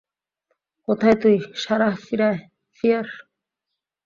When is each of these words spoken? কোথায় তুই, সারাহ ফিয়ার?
কোথায় 0.87 1.17
তুই, 1.21 1.35
সারাহ 1.63 1.93
ফিয়ার? 2.03 2.35